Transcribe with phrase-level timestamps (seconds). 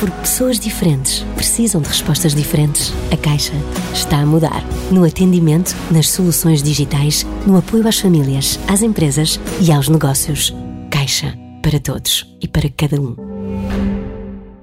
[0.00, 2.92] Porque pessoas diferentes precisam de respostas diferentes.
[3.12, 3.54] A Caixa
[3.92, 4.62] está a mudar.
[4.90, 10.54] No atendimento, nas soluções digitais, no apoio às famílias, às empresas e aos negócios.
[10.90, 11.36] Caixa.
[11.62, 13.16] Para todos e para cada um.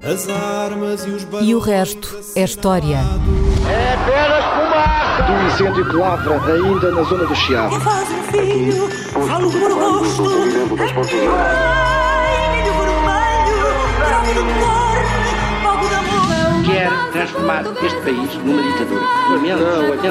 [0.02, 2.96] As armas e os E o resto é história.
[3.68, 5.22] É apenas fumaça!
[5.22, 7.80] Do incêndio que lavra ainda na zona do Chiado.
[7.80, 8.88] Faz um filho,
[9.26, 10.22] falo por gosto.
[11.36, 13.66] Ai, milho vermelho,
[13.98, 14.85] prova do amor.
[16.66, 19.04] Quer transformar este país numa ditadura.
[19.30, 19.40] Não,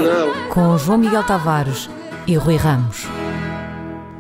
[0.02, 0.50] não.
[0.50, 1.90] Com João Miguel Tavares
[2.26, 3.04] e Rui Ramos.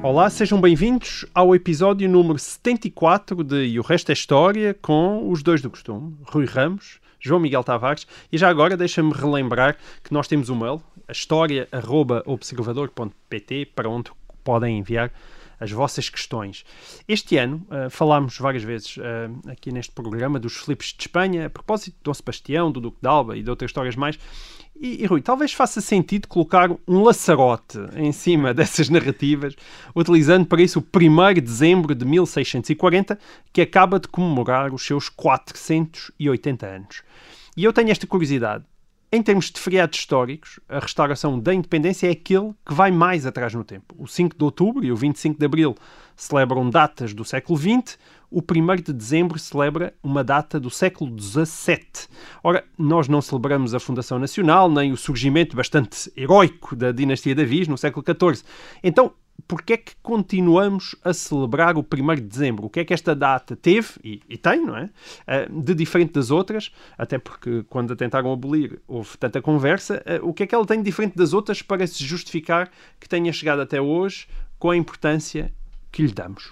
[0.03, 5.41] Olá, sejam bem-vindos ao episódio número 74 de E o Resto é História com os
[5.41, 8.05] dois do costume, Rui Ramos, João Miguel Tavares.
[8.29, 14.11] E já agora deixa-me relembrar que nós temos um mail, a história.observador.pt, para onde
[14.43, 15.09] podem enviar
[15.59, 16.65] as vossas questões.
[17.07, 21.49] Este ano uh, falámos várias vezes uh, aqui neste programa dos Filipes de Espanha, a
[21.49, 24.17] propósito de Dom Sebastião, do Duque de Alba e de outras histórias mais.
[24.77, 29.55] E, e, Rui, talvez faça sentido colocar um laçarote em cima dessas narrativas,
[29.95, 33.17] utilizando para isso o 1 de dezembro de 1640,
[33.53, 37.03] que acaba de comemorar os seus 480 anos.
[37.55, 38.65] E eu tenho esta curiosidade.
[39.11, 43.53] Em termos de feriados históricos, a restauração da independência é aquele que vai mais atrás
[43.53, 43.95] no tempo.
[43.97, 45.75] O 5 de outubro e o 25 de abril
[46.15, 47.97] celebram datas do século XX,
[48.31, 52.09] o 1 de dezembro celebra uma data do século XVII.
[52.43, 57.67] Ora, nós não celebramos a Fundação Nacional, nem o surgimento bastante heroico da dinastia Davis
[57.67, 58.43] no século XIV.
[58.83, 59.13] Então,
[59.47, 62.65] porquê é que continuamos a celebrar o 1 de dezembro?
[62.65, 64.89] O que é que esta data teve, e, e tem, não é?
[65.27, 70.27] Uh, de diferente das outras, até porque quando a tentaram abolir houve tanta conversa, uh,
[70.27, 73.31] o que é que ela tem de diferente das outras para se justificar que tenha
[73.31, 74.27] chegado até hoje
[74.57, 75.53] com a importância
[75.91, 76.51] que lhe damos?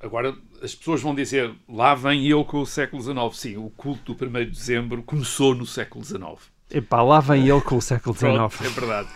[0.00, 3.16] Agora, as pessoas vão dizer, lá vem eu com o século XIX.
[3.32, 6.53] Sim, o culto do 1 de dezembro começou no século XIX.
[6.70, 8.60] Epá, lá vem ele com o século XIX.
[8.60, 9.08] É verdade.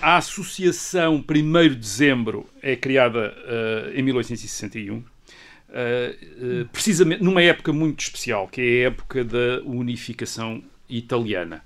[0.00, 7.72] a Associação 1 de Dezembro é criada uh, em 1861, uh, uh, precisamente numa época
[7.72, 11.62] muito especial, que é a época da unificação italiana.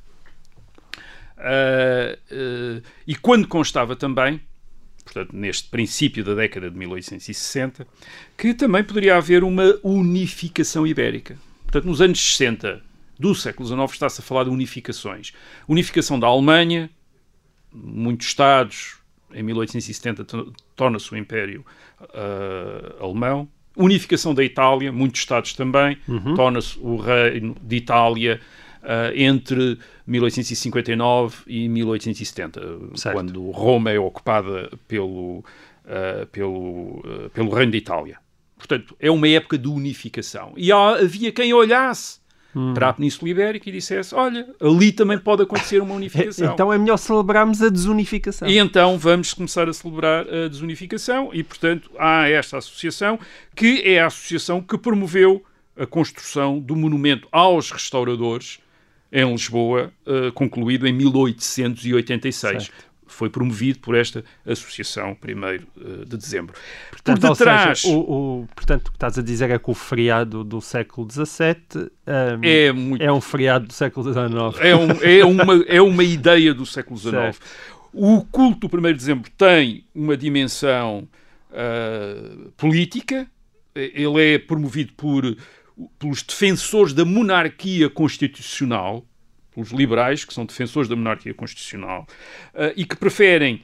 [3.07, 4.41] e quando constava também,
[5.05, 7.87] portanto, neste princípio da década de 1860,
[8.37, 11.37] que também poderia haver uma unificação ibérica.
[11.65, 15.33] Portanto, nos anos 60 do século XIX está-se a falar de unificações.
[15.69, 16.91] Unificação da Alemanha,
[17.73, 18.97] muitos Estados,
[19.33, 20.25] em 1870
[20.77, 21.65] torna-se o Império
[22.01, 23.49] uh, Alemão.
[23.77, 26.35] Unificação da Itália, muitos Estados também, uhum.
[26.35, 28.41] torna-se o Reino de Itália
[28.83, 32.61] uh, entre 1859 e 1870,
[32.95, 33.15] certo.
[33.15, 37.03] quando Roma é ocupada pelo, uh, pelo,
[37.33, 38.19] pelo Reino de Itália.
[38.57, 40.55] Portanto, é uma época de unificação.
[40.57, 42.21] E há, havia quem olhasse
[42.55, 42.75] hum.
[42.75, 46.53] para a Península Ibérica e dissesse: olha, ali também pode acontecer uma unificação.
[46.53, 48.49] então é melhor celebrarmos a desunificação.
[48.49, 53.19] E então vamos começar a celebrar a desunificação e, portanto, há esta associação
[53.55, 55.43] que é a associação que promoveu
[55.77, 58.59] a construção do monumento aos restauradores
[59.11, 62.65] em Lisboa, uh, concluído em 1886.
[62.65, 65.59] Certo foi promovido por esta associação 1 eh,
[66.07, 66.55] de dezembro.
[66.91, 67.81] Portanto, por detrás...
[67.81, 71.09] Seja, o, o, portanto, o que estás a dizer é que o feriado do século
[71.11, 73.03] XVII um, é, muito...
[73.03, 74.61] é um feriado do século XIX.
[74.61, 77.13] É, um, é, uma, é uma ideia do século XIX.
[77.13, 77.41] Certo.
[77.93, 81.09] O culto do 1 de dezembro tem uma dimensão
[81.51, 83.29] uh, política,
[83.75, 85.37] ele é promovido por,
[85.99, 89.05] pelos defensores da monarquia constitucional,
[89.55, 92.07] pelos liberais, que são defensores da monarquia constitucional,
[92.55, 93.63] uh, e que preferem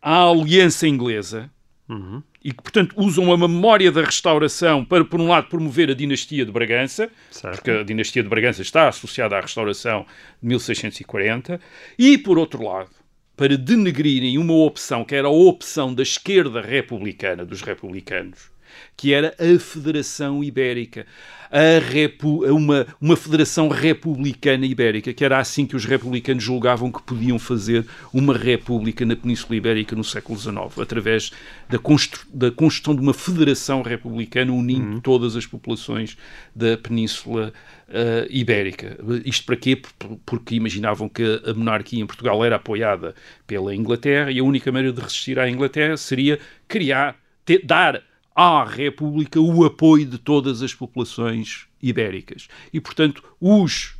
[0.00, 1.50] a aliança inglesa,
[1.88, 2.22] uhum.
[2.44, 6.44] e que, portanto, usam a memória da restauração para, por um lado, promover a dinastia
[6.44, 7.56] de Bragança, certo.
[7.56, 10.04] porque a dinastia de Bragança está associada à restauração
[10.40, 11.60] de 1640,
[11.98, 12.90] e, por outro lado,
[13.36, 18.51] para denegrirem uma opção que era a opção da esquerda republicana, dos republicanos,
[18.96, 21.06] que era a Federação Ibérica,
[21.52, 27.02] a repu uma, uma federação republicana ibérica, que era assim que os republicanos julgavam que
[27.02, 31.30] podiam fazer uma república na Península Ibérica no século XIX, através
[31.68, 35.00] da, constru da construção de uma federação republicana unindo uhum.
[35.00, 36.16] todas as populações
[36.56, 37.52] da Península
[37.88, 38.96] uh, Ibérica.
[39.26, 39.80] Isto para quê?
[40.24, 43.14] Porque imaginavam que a monarquia em Portugal era apoiada
[43.46, 47.14] pela Inglaterra e a única maneira de resistir à Inglaterra seria criar,
[47.44, 48.02] ter, dar
[48.34, 52.48] à República o apoio de todas as populações ibéricas.
[52.72, 53.94] E, portanto, os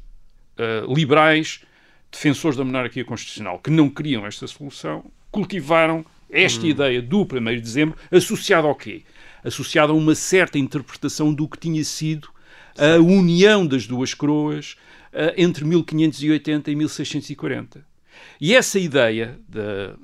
[0.59, 1.61] uh, liberais,
[2.11, 6.69] defensores da monarquia constitucional, que não queriam esta solução, cultivaram esta hum.
[6.69, 9.03] ideia do 1 de dezembro, associada ao quê?
[9.45, 12.29] Associada a uma certa interpretação do que tinha sido
[12.79, 14.77] a união das duas coroas
[15.13, 17.85] uh, entre 1580 e 1640.
[18.41, 19.95] E essa ideia da,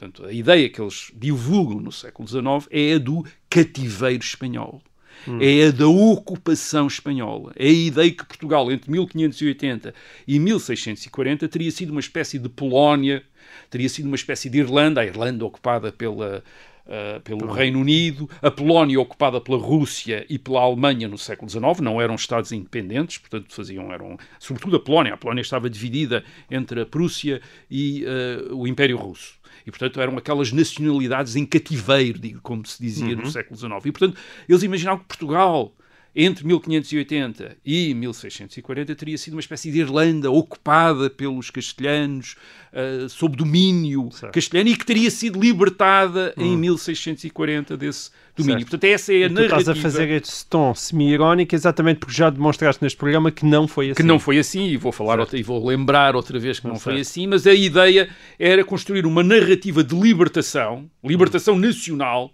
[0.00, 4.80] Portanto, a ideia que eles divulgam no século XIX é a do cativeiro espanhol.
[5.28, 5.38] Hum.
[5.42, 7.52] É a da ocupação espanhola.
[7.54, 9.92] É a ideia que Portugal, entre 1580
[10.26, 13.22] e 1640, teria sido uma espécie de Polónia,
[13.68, 16.42] teria sido uma espécie de Irlanda, a Irlanda ocupada pela,
[16.86, 17.54] Uh, pelo Pronto.
[17.54, 22.16] Reino Unido, a Polónia ocupada pela Rússia e pela Alemanha no século XIX, não eram
[22.16, 27.40] Estados independentes, portanto faziam, eram, sobretudo a Polónia, a Polónia estava dividida entre a Prússia
[27.70, 29.38] e uh, o Império Russo.
[29.66, 33.22] E, portanto, eram aquelas nacionalidades em cativeiro, digo, como se dizia uhum.
[33.22, 33.72] no século XIX.
[33.84, 34.18] E, portanto,
[34.48, 35.72] eles imaginavam que Portugal,
[36.14, 42.36] entre 1580 e 1640 teria sido uma espécie de Irlanda ocupada pelos castelhanos,
[42.72, 44.34] uh, sob domínio certo.
[44.34, 46.44] castelhano, e que teria sido libertada hum.
[46.44, 48.60] em 1640 desse domínio.
[48.60, 48.70] Certo.
[48.70, 49.56] Portanto, essa é a e narrativa.
[49.56, 53.68] Tu estás a fazer este tom semi-irónico exatamente porque já demonstraste neste programa que não
[53.68, 53.96] foi assim.
[53.96, 56.74] Que não foi assim, e vou falar outra, e vou lembrar outra vez que não
[56.74, 56.84] certo.
[56.84, 58.08] foi assim, mas a ideia
[58.38, 62.32] era construir uma narrativa de libertação, libertação nacional,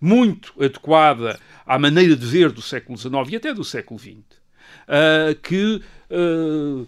[0.00, 5.34] muito adequada à maneira de ver do século XIX e até do século XX, uh,
[5.42, 6.86] que uh,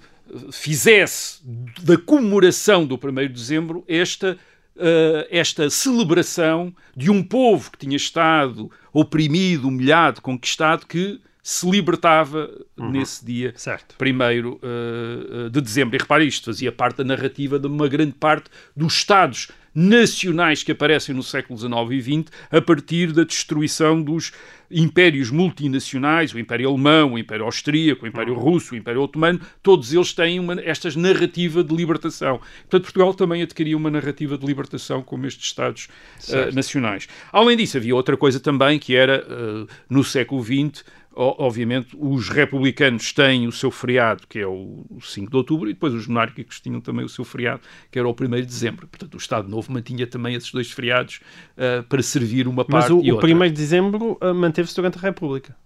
[0.50, 1.40] fizesse
[1.82, 4.38] da comemoração do 1 de dezembro esta
[4.74, 12.50] Uh, esta celebração de um povo que tinha estado oprimido, humilhado, conquistado, que se libertava
[12.78, 12.90] uhum.
[12.90, 13.96] nesse dia, certo.
[13.98, 15.96] primeiro uh, de dezembro.
[15.96, 20.72] E repare isto, fazia parte da narrativa de uma grande parte dos Estados nacionais que
[20.72, 24.32] aparecem no século XIX e XX a partir da destruição dos
[24.72, 29.92] impérios multinacionais, o Império Alemão, o Império Austríaco, o Império Russo, o Império Otomano, todos
[29.92, 32.38] eles têm uma, estas narrativa de libertação.
[32.62, 35.88] Portanto, Portugal também adquiria uma narrativa de libertação como estes Estados
[36.28, 37.06] uh, nacionais.
[37.30, 40.82] Além disso, havia outra coisa também que era, uh, no século XX,
[41.14, 45.92] obviamente, os republicanos têm o seu feriado, que é o 5 de outubro, e depois
[45.94, 48.86] os monárquicos tinham também o seu feriado, que era o 1 de dezembro.
[48.86, 51.20] Portanto, o Estado Novo mantinha também esses dois feriados
[51.56, 53.28] uh, para servir uma parte Mas o, e outra.
[53.28, 55.56] o 1 de dezembro uh, manteve-se durante a República.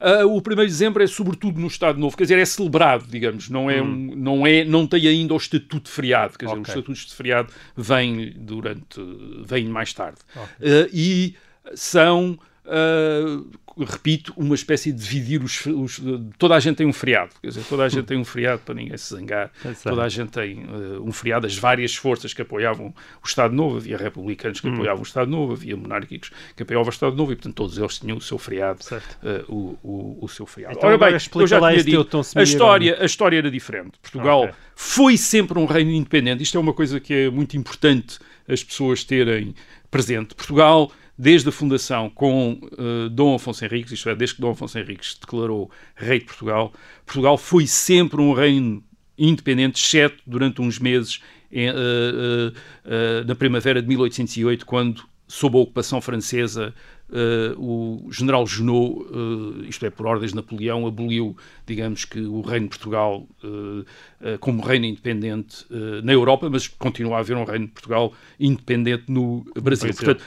[0.00, 3.48] Uh, o 1 de dezembro é sobretudo no Estado Novo, quer dizer, é celebrado, digamos,
[3.48, 4.10] não é, hum.
[4.12, 6.62] um, não é não tem ainda o estatuto de feriado, quer dizer, okay.
[6.62, 9.00] os estatutos de feriado vêm durante,
[9.44, 10.18] vêm mais tarde.
[10.32, 10.84] Okay.
[10.84, 11.36] Uh, e
[11.74, 12.38] são
[12.68, 13.48] Uh,
[13.84, 16.02] repito, uma espécie de dividir os, os,
[16.36, 18.74] Toda a gente tem um feriado, quer dizer, toda a gente tem um feriado para
[18.74, 19.50] ninguém se zangar,
[19.82, 22.88] toda a gente tem uh, um feriado, as várias forças que apoiavam
[23.22, 24.74] o Estado Novo, havia republicanos que hum.
[24.74, 27.98] apoiavam o Estado Novo, havia monárquicos que apoiavam o Estado Novo e, portanto, todos eles
[27.98, 30.76] tinham o seu feriado, uh, o, o, o, seu feriado.
[30.76, 33.92] Então, Ora bem, eu já tinha dito, a história, a história era diferente.
[34.02, 34.54] Portugal okay.
[34.74, 38.18] foi sempre um reino independente, isto é uma coisa que é muito importante
[38.48, 39.54] as pessoas terem
[39.90, 40.34] presente.
[40.34, 44.78] Portugal desde a fundação com uh, Dom Afonso Henriques, isto é, desde que Dom Afonso
[44.78, 46.72] Henriques declarou rei de Portugal,
[47.04, 48.84] Portugal foi sempre um reino
[49.18, 51.20] independente, exceto durante uns meses
[51.50, 56.72] em, uh, uh, na primavera de 1808, quando, sob a ocupação francesa,
[57.10, 61.34] Uh, o general Junot, uh, isto é, por ordens de Napoleão, aboliu,
[61.66, 65.64] digamos que, o reino de Portugal uh, como reino independente
[66.02, 69.94] na Europa, mas continua a haver um reino de Portugal independente no Brasil.
[69.94, 70.22] Portanto,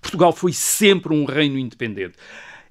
[0.00, 2.16] Portugal foi sempre um reino independente.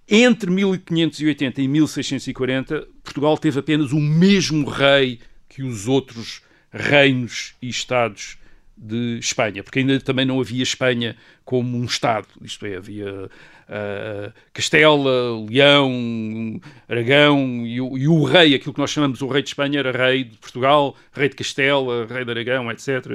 [0.09, 6.41] Entre 1580 e 1640, Portugal teve apenas o mesmo rei que os outros
[6.71, 8.37] reinos e estados
[8.75, 11.15] de Espanha, porque ainda também não havia Espanha
[11.45, 13.29] como um Estado, isto é, havia
[13.63, 19.41] uh, Castela, Leão, Aragão e o, e o, rei, aquilo que nós chamamos o rei
[19.41, 23.05] de Espanha, era rei de Portugal, rei de Castela, rei de Aragão, etc.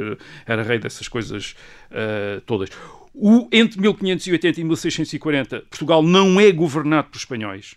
[0.47, 1.55] Era rei dessas coisas
[1.91, 2.71] uh, todas.
[3.15, 7.75] O, entre 1580 e 1640, Portugal não é governado por espanhóis.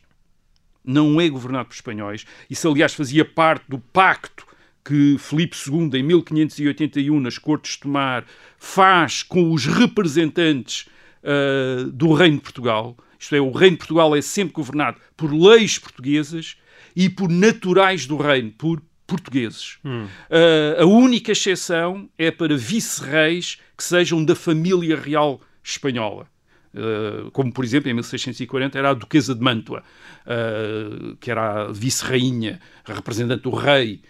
[0.84, 2.26] Não é governado por espanhóis.
[2.50, 4.46] Isso, aliás, fazia parte do pacto
[4.84, 8.26] que Filipe II, em 1581, nas Cortes de Tomar,
[8.58, 10.88] faz com os representantes
[11.24, 12.98] uh, do Reino de Portugal.
[13.20, 16.58] isto é, o reino de Portugal é sempre governado por leis portuguesas
[16.96, 19.78] e por naturais do reino, por portugueses.
[19.84, 20.06] Hum.
[20.06, 26.28] Uh, a única exceção é para vice-reis que sejam da família real espanhola.
[26.74, 29.84] Uh, como, por exemplo, em 1640 era a Duquesa de Mantua,
[30.26, 34.02] uh, que era a vice-rainha, representante do rei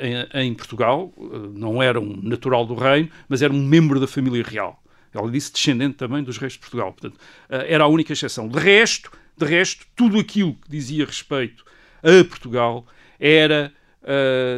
[0.00, 1.12] em, em, Portugal.
[1.54, 4.82] não era um natural do reino, mas era um membro da família real.
[5.12, 6.92] Ela disse descendente também dos reis de Portugal.
[6.92, 8.48] Portanto, era a única exceção.
[8.48, 11.64] De resto, de resto, tudo aquilo que dizia respeito
[12.02, 12.86] a Portugal
[13.18, 13.72] era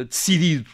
[0.07, 0.69] decidido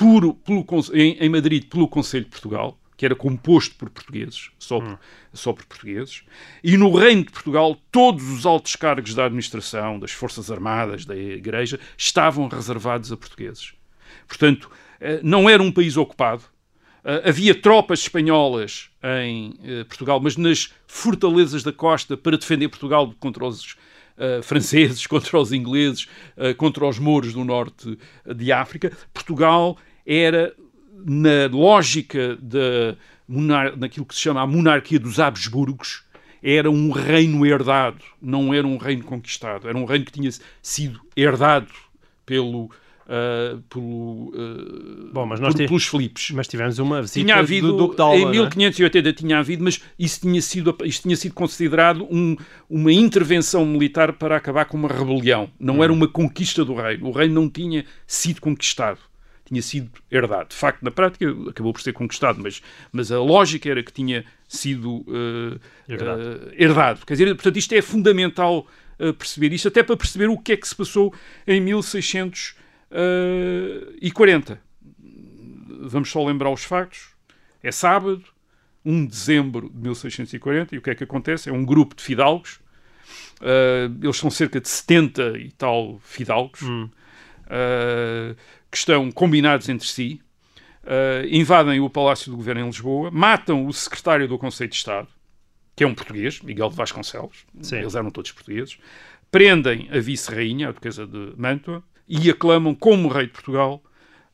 [0.00, 0.64] por, pelo,
[0.94, 4.98] em, em, Madrid pelo Conselho de Portugal, que era composto por portugueses, só por, hum.
[5.32, 6.22] só por portugueses,
[6.62, 11.16] e no Reino de Portugal todos os altos cargos da administração, das Forças Armadas, da
[11.16, 13.72] Igreja, estavam reservados a portugueses.
[14.28, 16.42] Portanto, uh, não era um país ocupado,
[17.02, 23.14] Uh, havia tropas espanholas em uh, Portugal, mas nas fortalezas da costa para defender Portugal
[23.18, 27.98] contra os uh, franceses, contra os ingleses, uh, contra os mouros do norte
[28.36, 28.92] de África.
[29.14, 30.54] Portugal era,
[31.06, 32.96] na lógica da
[33.76, 36.02] naquilo que se chama a monarquia dos Habsburgos,
[36.42, 39.68] era um reino herdado, não era um reino conquistado.
[39.68, 40.30] Era um reino que tinha
[40.62, 41.68] sido herdado
[42.26, 42.64] pelo
[43.10, 46.30] uh, pelo, uh, Bom, mas nós por, pelos Filipes.
[46.30, 49.12] Mas tivemos uma visita tinha havido, do Duque de Alba, Em 1580 é?
[49.12, 52.36] tinha havido, mas isso tinha sido, isto tinha sido considerado um,
[52.68, 55.50] uma intervenção militar para acabar com uma rebelião.
[55.58, 55.84] Não hum.
[55.84, 57.06] era uma conquista do reino.
[57.08, 59.09] O reino não tinha sido conquistado
[59.50, 60.50] tinha sido herdado.
[60.50, 64.24] De facto, na prática, acabou por ser conquistado, mas, mas a lógica era que tinha
[64.48, 66.22] sido uh, herdado.
[66.22, 67.06] Uh, herdado.
[67.06, 68.66] Quer dizer, portanto, isto é fundamental
[68.98, 71.12] uh, perceber isto, até para perceber o que é que se passou
[71.46, 72.54] em 1600
[72.90, 74.60] uh, 40.
[75.82, 77.10] Vamos só lembrar os factos.
[77.62, 78.22] É sábado,
[78.84, 81.48] 1 de dezembro de 1640, e o que é que acontece?
[81.50, 82.60] É um grupo de fidalgos,
[83.40, 86.88] uh, eles são cerca de 70 e tal fidalgos, hum.
[87.46, 88.36] uh,
[88.70, 90.20] que estão combinados entre si,
[90.84, 95.08] uh, invadem o Palácio do Governo em Lisboa, matam o secretário do Conselho de Estado,
[95.74, 97.78] que é um português, Miguel de Vasconcelos, Sim.
[97.78, 98.78] eles eram todos portugueses,
[99.30, 103.82] prendem a vice-rainha, a duquesa de Mantua, e aclamam como rei de Portugal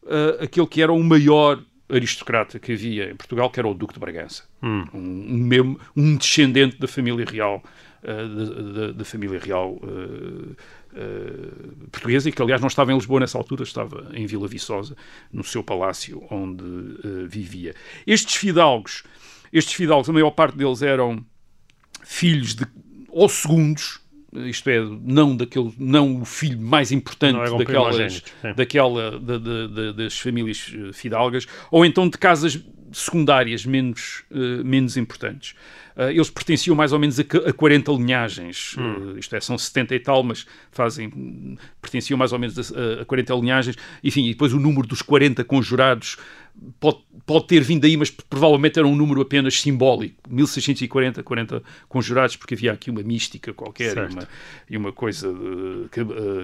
[0.02, 3.94] uh, aquele que era o maior aristocrata que havia em Portugal, que era o Duque
[3.94, 4.44] de Bragança.
[4.62, 4.84] Hum.
[4.92, 7.62] Um, um, mesmo, um descendente da família real,
[8.02, 10.56] uh, da, da, família real uh,
[10.92, 14.96] uh, portuguesa, e que aliás não estava em Lisboa nessa altura, estava em Vila Viçosa,
[15.32, 16.64] no seu palácio onde
[17.28, 17.74] vivia.
[18.06, 19.02] Estes fidalgos,
[19.52, 21.24] estes fidalgos, a maior parte deles eram
[22.02, 22.66] filhos de
[23.10, 24.00] ou segundos
[24.44, 28.22] isto é, não, daquele, não o filho mais importante daquelas,
[28.54, 32.62] daquela, da, da, das famílias eh, fidalgas, ou então de casas
[32.92, 35.54] secundárias menos, uh, menos importantes.
[35.96, 39.14] Uh, eles pertenciam mais ou menos a, a 40 linhagens, hum.
[39.14, 43.04] uh, isto é, são 70 e tal, mas fazem, pertenciam mais ou menos a, a
[43.04, 46.16] 40 linhagens, enfim, e depois o número dos 40 conjurados
[46.80, 50.16] pode, pode ter vindo aí, mas provavelmente era um número apenas simbólico.
[50.28, 54.28] 1640, 40 conjurados, porque havia aqui uma mística qualquer e uma,
[54.70, 55.88] e uma, coisa uh,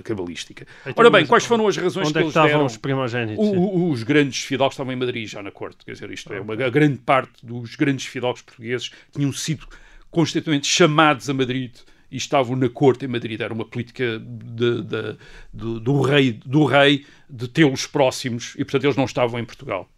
[0.05, 0.67] cabalística.
[0.83, 2.67] Então, Ora bem, quais foram as razões onde que é eles estavam deram?
[2.67, 3.47] os primogênitos?
[3.47, 5.85] O, os grandes fidalgos estavam em Madrid, já na corte.
[5.85, 9.67] Quer dizer, isto é, uma, a grande parte dos grandes fidalgos portugueses tinham sido
[10.11, 11.73] constantemente chamados a Madrid
[12.13, 13.41] e estavam na corte em Madrid.
[13.41, 15.17] Era uma política de, de,
[15.53, 19.89] de, do, rei, do rei de tê-los próximos e, portanto, eles não estavam em Portugal.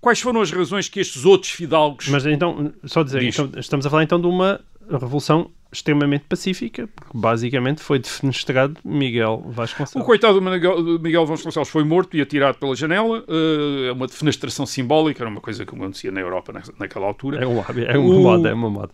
[0.00, 2.08] Quais foram as razões que estes outros fidalgos.
[2.08, 4.60] Mas então, só dizer, então, estamos a falar então de uma
[4.90, 10.02] revolução extremamente pacífica, porque basicamente foi defenestrado Miguel Vasconcelos.
[10.02, 13.24] O coitado do Miguel Vasconcelos foi morto e atirado pela janela.
[13.28, 17.42] Eh, é uma defenestração simbólica, era uma coisa que acontecia na Europa naquela altura.
[17.42, 18.22] É, um, é uma o...
[18.22, 18.92] moda, é uma moda.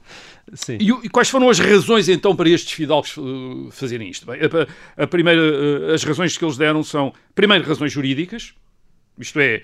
[0.54, 0.78] Sim.
[0.80, 4.26] E, e, quais foram as razões então para estes fidalgos uh, fazerem isto?
[4.26, 8.54] Bem, a, a primeira, uh, as razões que eles deram são, primeiro, razões jurídicas,
[9.18, 9.62] isto é,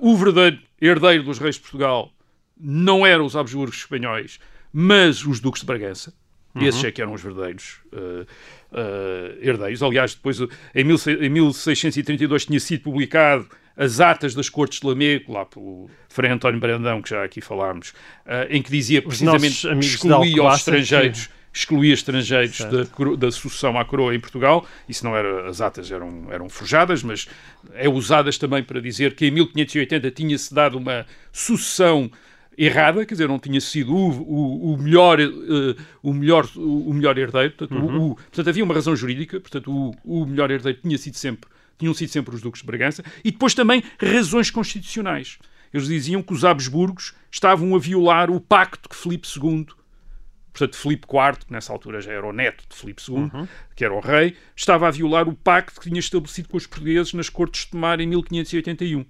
[0.00, 2.12] o verdadeiro herdeiro dos reis de Portugal
[2.60, 4.38] não eram os Habsburgos espanhóis,
[4.72, 6.12] mas os duques de Bragança.
[6.54, 6.66] Uhum.
[6.66, 8.26] Esses é que eram os verdadeiros uh,
[8.72, 9.82] uh, herdeiros.
[9.82, 15.32] Aliás, depois, em, mil, em 1632, tinha sido publicado as atas das Cortes de Lamego,
[15.32, 17.90] lá pelo Frei António Brandão, que já aqui falámos,
[18.26, 21.26] uh, em que dizia precisamente que excluía os estrangeiros.
[21.26, 24.66] Que excluía estrangeiros da, da sucessão à coroa em Portugal.
[24.88, 27.26] Isso não era, as atas eram, eram forjadas, mas
[27.74, 32.10] é usadas também para dizer que em 1580 tinha-se dado uma sucessão
[32.58, 37.16] errada, quer dizer, não tinha sido o, o, o melhor, uh, o, melhor, o, melhor
[37.16, 37.54] herdeiro.
[37.54, 38.10] Portanto, uhum.
[38.10, 41.48] o, portanto, havia uma razão jurídica, portanto, o, melhor herdeiro tinha sido sempre,
[41.78, 45.38] tinham sido sempre os duques de Bragança, e depois também razões constitucionais.
[45.72, 49.66] Eles diziam que os Habsburgos estavam a violar o pacto que Filipe II
[50.50, 53.94] portanto, Filipe IV, que nessa altura já era o neto de Filipe II, que era
[53.94, 57.60] o rei, estava a violar o pacto que tinha estabelecido com os portugueses nas Cortes
[57.64, 59.06] de Tomar em 1581.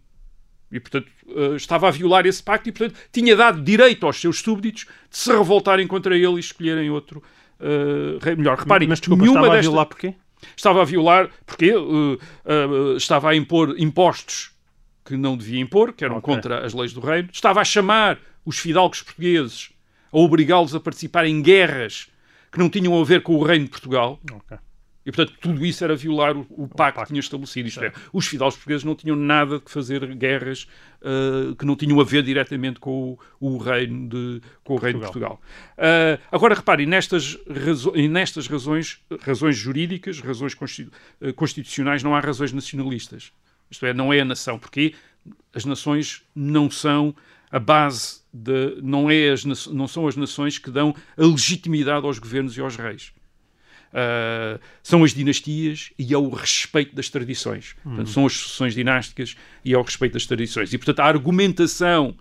[0.70, 4.38] E, portanto, uh, estava a violar esse pacto e, portanto, tinha dado direito aos seus
[4.40, 7.22] súbditos de se revoltarem contra ele e escolherem outro
[7.60, 8.58] uh, rei melhor.
[8.58, 10.14] Reparem, Mas desculpa, nenhuma estava a desta- violar porquê?
[10.56, 14.52] Estava a violar porque uh, uh, estava a impor impostos
[15.04, 16.34] que não devia impor, que eram Ok.
[16.34, 17.28] contra as leis do reino.
[17.32, 19.70] Estava a chamar os fidalgos portugueses
[20.12, 22.08] a obrigá-los a participar em guerras
[22.52, 24.20] que não tinham a ver com o reino de Portugal.
[24.32, 24.56] Ok.
[25.08, 27.66] E, portanto, tudo isso era violar o, o pacto que tinha estabelecido.
[27.66, 30.68] Isto é, os fidalgos portugueses não tinham nada de fazer guerras
[31.00, 34.98] uh, que não tinham a ver diretamente com o, o reino de, com o reino
[34.98, 35.40] de Portugal.
[35.78, 42.14] Uh, agora, reparem, nestas, razo e nestas razões, razões jurídicas, razões constitu uh, constitucionais, não
[42.14, 43.32] há razões nacionalistas.
[43.70, 44.58] Isto é, não é a nação.
[44.58, 44.94] Porque
[45.54, 47.14] as nações não são
[47.50, 48.76] a base de...
[48.82, 52.76] Não, é as, não são as nações que dão a legitimidade aos governos e aos
[52.76, 53.10] reis.
[53.92, 57.74] Uh, são as dinastias e é o respeito das tradições.
[57.82, 60.72] Portanto, são as sucessões dinásticas e é o respeito das tradições.
[60.72, 62.14] E, portanto, a argumentação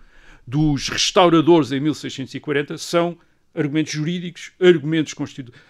[0.46, 3.18] dos restauradores em 1640 são
[3.54, 5.62] argumentos jurídicos, argumentos constitucionais.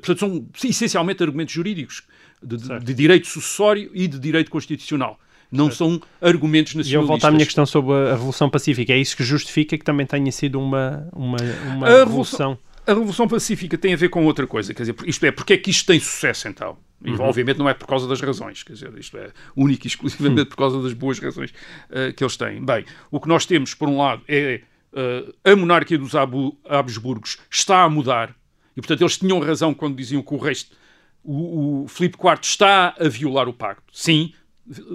[0.00, 2.02] portanto, são essencialmente argumentos jurídicos
[2.42, 5.18] de, de- de direito sucessório e de direito constitucional.
[5.50, 7.08] Não são argumentos E eu nacionalistas.
[7.08, 8.92] volto à minha questão sobre a Revolução Pacífica.
[8.92, 11.36] É isso que justifica que também tenha sido uma, uma,
[11.66, 11.98] uma revolução.
[11.98, 15.54] Revolução- A Revolução Pacífica tem a ver com outra coisa, quer dizer, isto é, porque
[15.54, 16.78] é que isto tem sucesso então?
[17.04, 17.20] E, Uhum.
[17.20, 20.56] Obviamente não é por causa das razões, quer dizer, isto é único e exclusivamente por
[20.56, 21.52] causa das boas razões
[21.90, 22.64] eh, que eles têm.
[22.64, 24.62] Bem, o que nós temos, por um lado, é
[24.94, 28.34] eh, a monarquia dos Abu- Habsburgos está a mudar,
[28.74, 30.74] e portanto eles tinham razão quando diziam que o resto,
[31.22, 33.84] o, o Filipe IV está a violar o pacto.
[33.92, 34.32] Sim,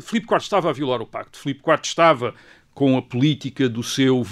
[0.01, 1.37] Filipe IV estava a violar o pacto.
[1.37, 2.33] Filipe IV estava
[2.73, 4.23] com a política do seu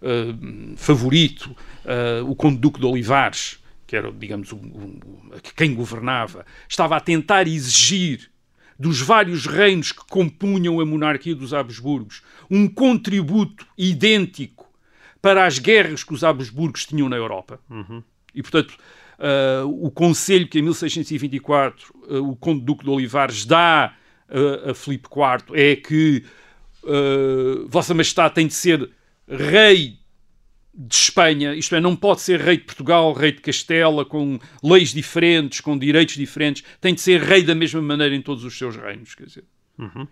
[0.00, 0.34] eh,
[0.76, 5.10] favorito, eh, o Conde Duque de Olivares, que era, digamos, o- o-
[5.56, 8.30] quem governava, estava a tentar exigir
[8.78, 14.66] dos vários reinos que compunham a monarquia dos Habsburgos um contributo idêntico
[15.20, 17.60] para as guerras que os Habsburgos tinham na Europa.
[18.34, 18.74] E, portanto,
[19.18, 23.94] ah, o conselho que em 1624 ah, o Conde Duque de Olivares dá
[24.68, 26.24] a Filipe IV é que
[26.84, 28.90] ah, Vossa Majestade tem de ser
[29.28, 29.98] rei
[30.74, 34.92] de Espanha, isto é, não pode ser rei de Portugal, rei de Castela, com leis
[34.92, 38.76] diferentes, com direitos diferentes, tem de ser rei da mesma maneira em todos os seus
[38.76, 39.44] reinos, quer dizer.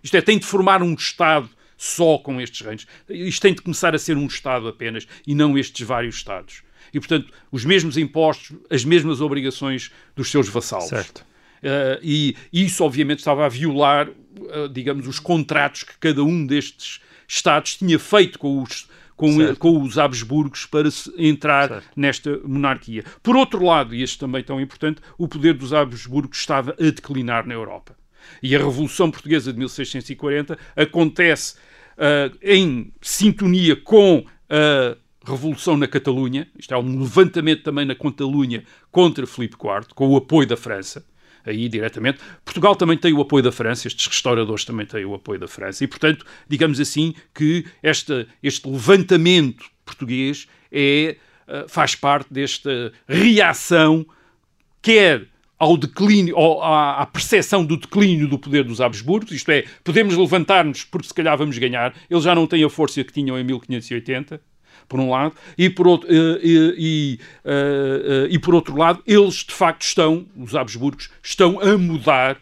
[0.02, 2.86] Isto é, tem de formar um Estado só com estes reinos.
[3.08, 6.62] Isto tem de começar a ser um Estado apenas e não estes vários Estados.
[6.92, 10.88] E, portanto, os mesmos impostos, as mesmas obrigações dos seus vassalos.
[10.88, 11.24] Certo.
[11.62, 17.00] Uh, e isso, obviamente, estava a violar, uh, digamos, os contratos que cada um destes
[17.32, 21.88] Estados tinha feito com os, com, com os Habsburgos para se entrar Certo.
[21.94, 23.04] nesta monarquia.
[23.22, 27.46] Por outro lado, e este também tão importante, o poder dos Habsburgos estava a declinar
[27.46, 27.94] na Europa.
[28.42, 31.54] E a Revolução Portuguesa de 1640 acontece
[31.96, 38.64] uh, em sintonia com a Revolução na Catalunha, isto é um levantamento também na Catalunha
[38.90, 41.04] contra Filipe IV, com o apoio da França,
[41.44, 42.18] aí diretamente.
[42.44, 45.84] Portugal também tem o apoio da França, estes restauradores também têm o apoio da França,
[45.84, 51.16] e portanto, digamos assim, que esta, este levantamento português é,
[51.48, 54.06] uh, faz parte desta reação,
[54.82, 55.26] quer
[55.58, 60.16] ao declínio, ao- à, à percepção do declínio do poder dos Habsburgos, isto é, podemos
[60.16, 63.44] levantar-nos porque se calhar vamos ganhar, eles já não têm a força que tinham em
[63.44, 64.40] 1580,
[64.90, 69.00] por um lado, e por outro, eh, e, e, eh, eh, e por outro lado,
[69.06, 72.36] eles de facto estão, os Habsburgos, estão a mudar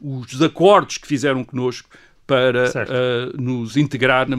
[0.00, 1.88] os acordos que fizeram connosco
[2.26, 4.36] para eh, nos integrar na,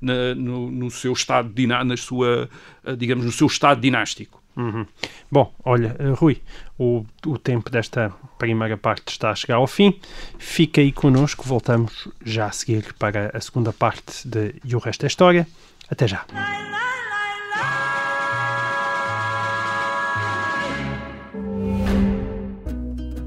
[0.00, 1.52] na- no, no seu estado
[1.84, 2.48] na sua,
[2.84, 4.40] eh, digamos, no seu estado dinástico.
[4.56, 4.84] Uhum.
[5.30, 6.40] Bom, olha, Rui,
[6.78, 9.98] o, o tempo desta primeira parte está a chegar ao fim.
[10.38, 15.02] Fica aí connosco, voltamos já a seguir para a segunda parte de E o Resto
[15.02, 15.46] da História.
[15.88, 16.24] Até já.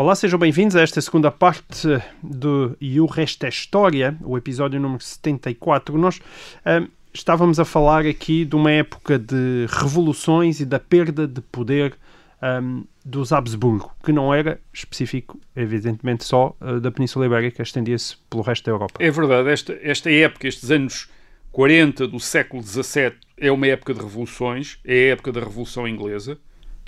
[0.00, 1.88] Olá, sejam bem-vindos a esta segunda parte
[2.22, 5.98] do E o Resto é História, o episódio número 74.
[5.98, 6.20] Nós
[6.64, 11.96] hum, estávamos a falar aqui de uma época de revoluções e da perda de poder
[12.62, 18.44] hum, dos Habsburgo, que não era específico, evidentemente, só uh, da Península Ibérica, estendia-se pelo
[18.44, 19.02] resto da Europa.
[19.02, 21.10] É verdade, esta, esta época, estes anos
[21.50, 26.38] 40 do século XVII, é uma época de revoluções, é a época da Revolução Inglesa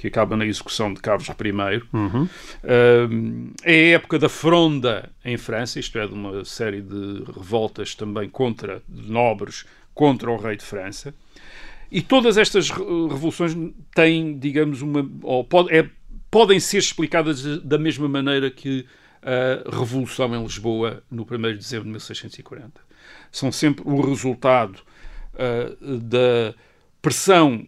[0.00, 1.82] que acaba na execução de Carlos I.
[1.92, 2.22] Uhum.
[2.22, 7.94] Uh, é a época da fronda em França, isto é, de uma série de revoltas
[7.94, 11.14] também contra nobres contra o rei de França.
[11.92, 13.54] E todas estas revoluções
[13.94, 15.06] têm, digamos, uma.
[15.22, 15.86] Ou pode, é,
[16.30, 18.86] podem ser explicadas da mesma maneira que
[19.22, 22.80] a Revolução em Lisboa no 1 de dezembro de 1640.
[23.30, 24.76] São sempre o resultado
[25.34, 26.54] uh, da
[27.02, 27.66] pressão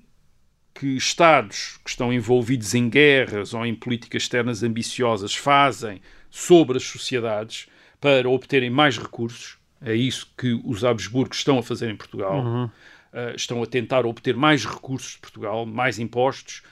[0.74, 6.84] que Estados que estão envolvidos em guerras ou em políticas externas ambiciosas fazem sobre as
[6.84, 7.66] sociedades
[8.00, 9.58] para obterem mais recursos.
[9.80, 12.42] É isso que os Habsburgos estão a fazer em Portugal.
[12.42, 12.64] Uhum.
[12.64, 16.62] Uh, estão a tentar obter mais recursos de Portugal, mais impostos,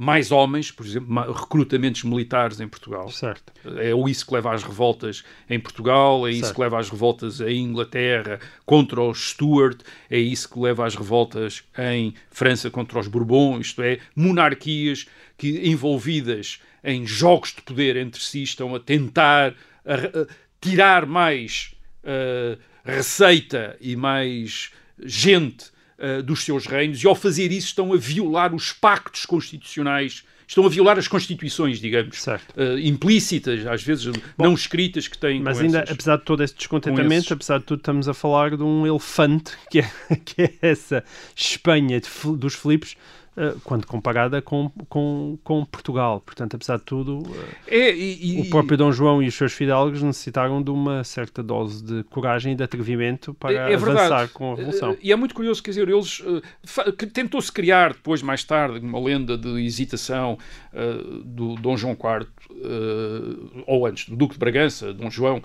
[0.00, 3.08] mais homens, por exemplo, recrutamentos militares em Portugal.
[3.08, 3.52] Certo.
[3.78, 6.54] É isso que leva às revoltas em Portugal, é isso certo.
[6.54, 11.64] que leva às revoltas em Inglaterra contra os Stuart, é isso que leva às revoltas
[11.76, 15.04] em França contra os Bourbons, isto é, monarquias
[15.36, 19.52] que envolvidas em jogos de poder entre si estão a tentar
[19.84, 20.26] a, a
[20.60, 24.70] tirar mais uh, receita e mais
[25.04, 30.24] gente uh, dos seus reinos, e ao fazer isso estão a violar os pactos constitucionais
[30.48, 35.42] estão a violar as constituições, digamos, uh, implícitas, às vezes Bom, não escritas, que têm.
[35.42, 37.32] Mas ainda, essas, apesar de todo esse descontentamento, esses...
[37.32, 39.90] apesar de tudo, estamos a falar de um elefante que é,
[40.24, 41.04] que é essa
[41.36, 42.96] Espanha de, dos Filipos
[43.40, 46.20] eh, quando comparada com, com, com Portugal.
[46.20, 47.22] Portanto, apesar de tudo,
[47.68, 51.84] é, e, o próprio Dom João e os seus fidalgos necessitaram de uma certa dose
[51.84, 54.96] de coragem e de atrevimento para é, é avançar com a Revolução.
[55.00, 56.20] E é muito curioso, quer dizer, eles
[57.12, 60.36] tentou-se criar depois, mais tarde, uma lenda de hesitação
[61.24, 62.26] do Dom João IV,
[63.68, 65.40] ou antes, do Duque de Bragança, Dom João,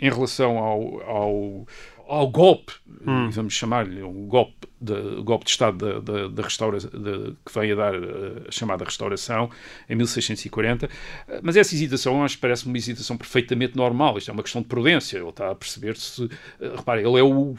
[0.00, 1.66] em relação ao, ao
[2.08, 2.72] ao golpe,
[3.06, 3.28] hum.
[3.30, 7.74] vamos chamar-lhe um golpe de, golpe de Estado da, da, da restaura, de, que veio
[7.74, 7.94] a dar
[8.48, 9.50] a chamada restauração
[9.88, 10.88] em 1640,
[11.42, 14.68] mas essa hesitação acho que parece uma hesitação perfeitamente normal, isto é uma questão de
[14.68, 16.28] prudência, ele está a perceber se,
[16.60, 17.54] repare, ele é o,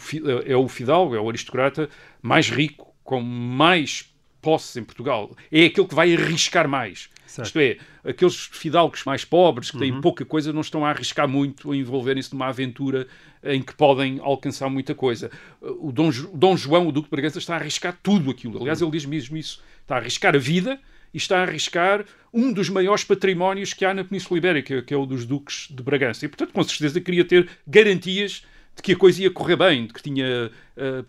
[0.46, 1.90] é o fidalgo, é o aristocrata
[2.22, 7.10] mais rico, com mais posses em Portugal, é aquele que vai arriscar mais.
[7.30, 7.46] Certo.
[7.46, 10.02] Isto é, aqueles fidalgos mais pobres, que têm uhum.
[10.02, 13.08] pouca coisa, não estão a arriscar muito a envolverem-se numa aventura
[13.44, 15.30] em que podem alcançar muita coisa.
[15.62, 18.60] O Dom, Dom João, o Duque de Bragança, está a arriscar tudo aquilo.
[18.60, 19.62] Aliás, ele diz mesmo isso.
[19.82, 20.80] Está a arriscar a vida
[21.14, 24.98] e está a arriscar um dos maiores patrimónios que há na Península Ibérica, que é
[24.98, 26.26] o dos Duques de Bragança.
[26.26, 28.44] E, portanto, com certeza queria ter garantias
[28.80, 31.06] de que a coisa ia correr bem, de que tinha, uh,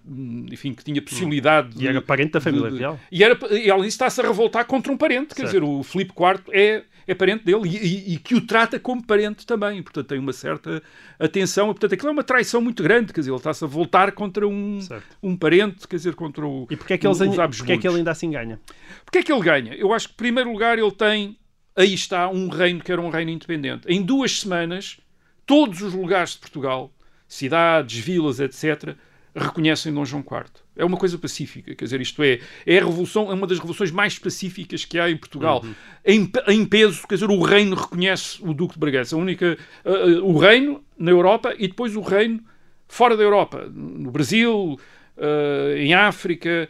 [0.52, 1.82] enfim, que tinha possibilidade.
[1.82, 2.98] E era parente da família de, real.
[3.10, 5.36] E, era, e além disso está-se a revoltar contra um parente, certo.
[5.36, 8.80] quer dizer, o Filipe IV é, é parente dele e, e, e, que o trata
[8.80, 10.82] como parente também, portanto tem uma certa
[11.18, 14.10] atenção, e, portanto aquilo é uma traição muito grande, quer dizer, ele está-se a voltar
[14.12, 14.80] contra um,
[15.22, 17.18] um parente, quer dizer, contra o E porquê é que, eles,
[17.56, 18.58] porque é que ele ainda assim ganha?
[19.04, 19.74] Porquê é que ele ganha?
[19.74, 21.38] Eu acho que, em primeiro lugar, ele tem,
[21.76, 23.86] aí está, um reino que era um reino independente.
[23.86, 24.98] Em duas semanas,
[25.46, 26.92] todos os lugares de Portugal
[27.30, 28.96] cidades, vilas, etc.,
[29.34, 30.50] reconhecem Dom João IV.
[30.76, 33.92] É uma coisa pacífica, quer dizer, isto é, é a revolução, é uma das revoluções
[33.92, 35.62] mais pacíficas que há em Portugal.
[35.64, 35.74] Uhum.
[36.04, 39.90] Em, em, peso, quer dizer, o reino reconhece o Duque de Bragança, a única, uh,
[39.90, 42.40] uh, o reino na Europa e depois o reino
[42.88, 44.76] fora da Europa, no Brasil,
[45.16, 46.68] uh, em África,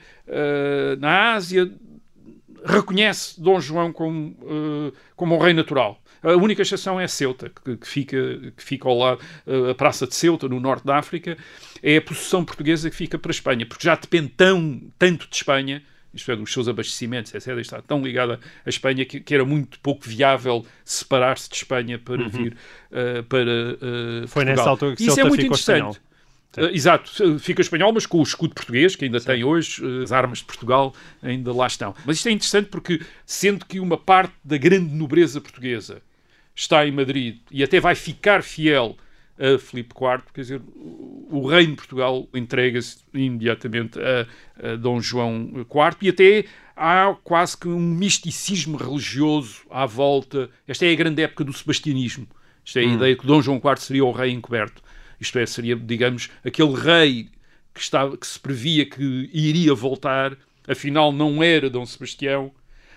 [0.99, 1.73] na Ásia,
[2.63, 4.37] reconhece Dom João como,
[5.17, 6.00] como um rei natural.
[6.23, 8.17] A única exceção é Ceuta, que, que fica,
[8.57, 9.21] que fica ao lado,
[9.71, 11.37] a Praça de Ceuta, no norte da África,
[11.83, 15.37] é a possessão portuguesa que fica para a Espanha, porque já depende tão, tanto de
[15.37, 19.45] Espanha isto é, dos seus abastecimentos, etc., está tão ligada à Espanha que, que era
[19.45, 22.29] muito pouco viável separar-se de Espanha para uhum.
[22.29, 22.57] vir
[22.91, 23.51] uh, para
[24.25, 26.01] uh, Foi nessa altura que Isso é muito interessante.
[26.59, 29.27] Uh, exato, fica espanhol, mas com o escudo português, que ainda Sim.
[29.27, 31.95] tem hoje, as armas de Portugal ainda lá estão.
[32.05, 36.03] Mas isto é interessante porque, sendo que uma parte da grande nobreza portuguesa
[36.61, 38.97] está em Madrid e até vai ficar fiel
[39.39, 45.51] a Filipe IV, quer dizer, o reino de Portugal entrega-se imediatamente a, a, Dom João
[45.57, 46.45] IV e até
[46.77, 50.51] há quase que um misticismo religioso à volta.
[50.69, 52.29] Esta é a grande época do sebastianismo.
[52.67, 52.95] Esta é a hum.
[52.97, 54.83] ideia que Dom João IV seria o rei encoberto.
[55.19, 57.31] Isto é, seria, digamos, aquele rei
[57.73, 60.37] que, estava, que se previa que iria voltar,
[60.69, 62.53] afinal não era Dom Sebastião,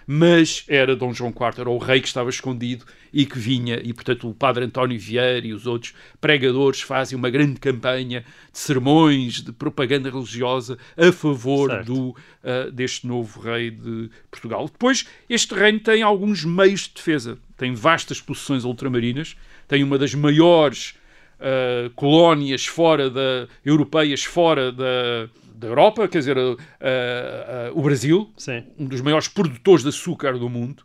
[0.07, 3.93] mas era Dom João IV, era o rei que estava escondido e que vinha, e
[3.93, 9.41] portanto o padre António Vieira e os outros pregadores fazem uma grande campanha de sermões,
[9.41, 14.65] de propaganda religiosa a favor do, uh, deste novo rei de Portugal.
[14.65, 19.35] Depois, este reino tem alguns meios de defesa, tem vastas possessões ultramarinas,
[19.67, 20.95] tem uma das maiores
[21.39, 25.29] uh, colónias fora da, europeias fora da,
[25.63, 26.57] da Europa, quer dizer, uh, uh,
[27.73, 28.63] o Brasil, Sim.
[28.77, 30.83] um dos maiores produtores de açúcar do mundo.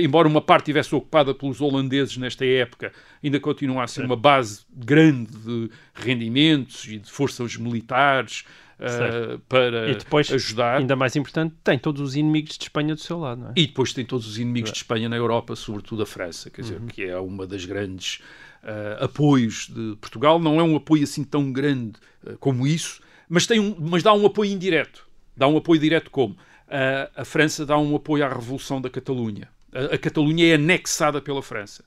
[0.00, 4.06] embora uma parte estivesse ocupada pelos holandeses nesta época, ainda continua a ser Sim.
[4.06, 8.44] uma base grande de rendimentos e de forças militares
[8.82, 10.78] Uh, para e depois, ajudar.
[10.78, 13.52] Ainda mais importante, tem todos os inimigos de Espanha do seu lado, não é?
[13.54, 14.72] E depois tem todos os inimigos é.
[14.72, 16.88] de Espanha na Europa, sobretudo a França, quer dizer, uhum.
[16.88, 18.20] que é uma das grandes
[18.64, 20.40] uh, apoios de Portugal.
[20.40, 21.92] Não é um apoio assim tão grande
[22.24, 23.00] uh, como isso,
[23.32, 25.08] mas, tem um, mas dá um apoio indireto.
[25.34, 26.36] Dá um apoio direto como?
[27.14, 29.48] a França dá um apoio à Revolução da Catalunha.
[29.74, 31.84] A, a Catalunha é anexada pela França.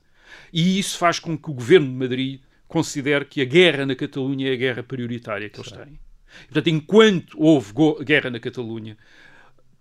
[0.52, 4.48] E isso faz com que o governo de Madrid considere que a guerra na Catalunha
[4.48, 5.98] é a guerra prioritária que eles têm.
[6.46, 7.72] Portanto, enquanto houve
[8.04, 8.96] guerra na Catalunha,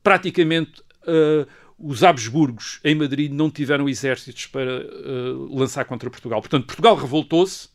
[0.03, 1.47] praticamente uh,
[1.77, 6.41] os Habsburgos em Madrid não tiveram exércitos para uh, lançar contra Portugal.
[6.41, 7.69] Portanto, Portugal revoltou-se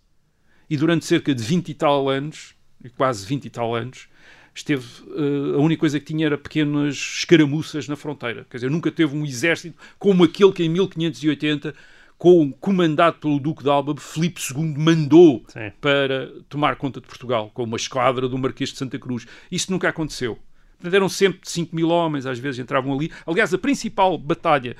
[0.68, 2.55] e durante cerca de 20 e tal anos,
[2.96, 4.08] quase 20 e tal anos,
[4.54, 8.46] esteve uh, a única coisa que tinha era pequenas escaramuças na fronteira.
[8.50, 11.74] Quer dizer, nunca teve um exército como aquele que em 1580
[12.18, 15.72] com, comandado pelo Duque de Alba, Filipe II mandou Sim.
[15.80, 19.26] para tomar conta de Portugal, com uma esquadra do Marquês de Santa Cruz.
[19.50, 20.38] Isso nunca aconteceu.
[20.76, 23.10] Portanto, eram sempre 5 mil homens, às vezes entravam ali.
[23.26, 24.76] Aliás, a principal batalha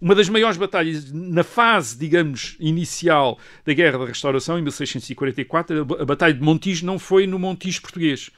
[0.00, 6.04] uma das maiores batalhas na fase, digamos, inicial da Guerra da Restauração, em 1644, a
[6.04, 8.30] Batalha de Montijo não foi no Montijo português,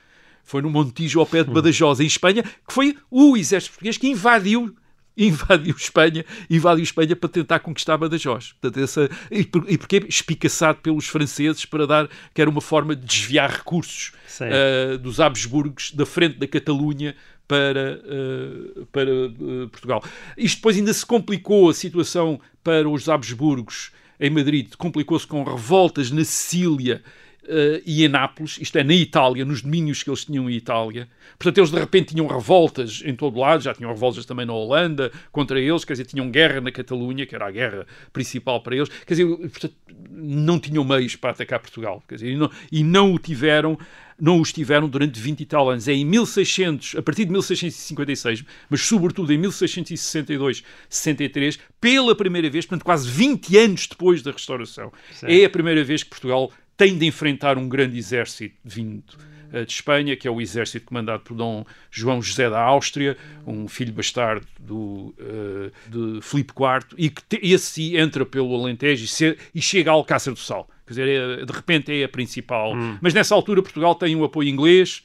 [0.44, 4.08] foi no Montijo ao pé de Badajoz, em Espanha, que foi o exército português que
[4.08, 4.74] invadiu
[5.18, 8.52] invadiu Espanha, invadiu Espanha para tentar conquistar Badajoz.
[8.52, 12.94] Portanto, essa, e, por, e porque espicaçado pelos franceses para dar, que era uma forma
[12.94, 17.16] de desviar recursos uh, dos Habsburgos da frente da Catalunha
[17.48, 20.04] para, uh, para uh, Portugal.
[20.37, 26.11] Isto depois ainda se complicou a situação para os Habsburgos em Madrid, complicou-se com revoltas
[26.11, 27.02] na Sicília
[27.44, 31.08] uh, e em Nápoles, isto é, na Itália, nos domínios que eles tinham em Itália.
[31.38, 35.11] Portanto, eles de repente tinham revoltas em todo lado, já tinham revoltas também na Holanda
[35.32, 38.88] contra eles, quer dizer, tinham guerra na Catalunha, que era a guerra principal para eles,
[39.06, 39.74] quer dizer, portanto,
[40.11, 43.78] não tinham meios para atacar Portugal, quer dizer, e não, e não o tiveram
[44.20, 45.87] não os tiveram durante 20 e tal anos.
[45.87, 52.66] É em 1600, a partir de 1656, mas sobretudo em 1662, 63, pela primeira vez,
[52.66, 55.26] portanto quase 20 anos depois da restauração, Sim.
[55.26, 59.16] é a primeira vez que Portugal tem de enfrentar um grande exército vindo
[59.64, 63.92] de Espanha, que é o exército comandado por Dom João José da Áustria, um filho
[63.92, 69.37] bastardo do, uh, de Filipe IV, e que te, esse entra pelo Alentejo e, se,
[69.54, 70.68] e chega a Alcácer do Sal.
[70.87, 72.74] Quer dizer, é, de repente é a principal.
[72.74, 72.98] Hum.
[73.00, 75.02] Mas nessa altura Portugal tem um apoio inglês,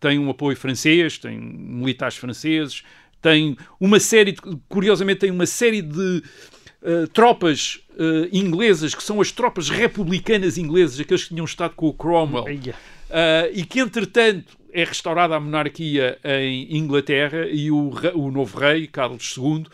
[0.00, 2.82] tem um apoio francês, tem militares franceses,
[3.20, 6.22] tem uma série, de, curiosamente, tem uma série de
[6.82, 11.86] uh, tropas uh, inglesas, que são as tropas republicanas inglesas, aqueles que tinham estado com
[11.86, 12.44] o Cromwell,
[13.12, 18.86] uh, e que, entretanto, é restaurada a monarquia em Inglaterra e o, o novo rei,
[18.86, 19.66] Carlos II,